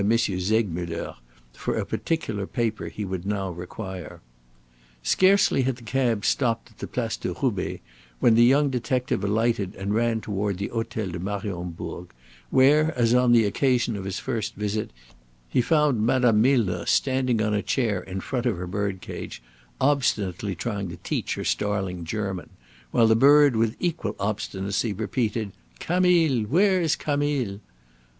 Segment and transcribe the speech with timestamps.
[0.39, 1.13] Segmuller,
[1.53, 4.19] for a particular paper he would now require.
[5.03, 7.83] Scarcely had the cab stopped at the Place de Roubaix
[8.19, 12.09] than the young detective alighted and ran toward the Hotel de Mariembourg,
[12.49, 14.89] where, as on the occasion of his first visit,
[15.47, 19.39] he found Madame Milner standing on a chair in front of her birdcage,
[19.79, 22.49] obstinately trying to teach her starling German,
[22.89, 26.41] while the bird with equal obstinacy repeated: "Camille!
[26.45, 27.59] where is Camille?"